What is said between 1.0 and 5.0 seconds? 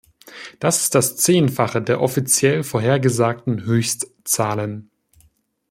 Zehnfache der offiziell vorhergesagten Höchstzahlen.